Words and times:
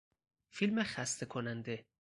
فیلم 0.49 0.83
خسته 0.83 1.25
کننده 1.25 1.85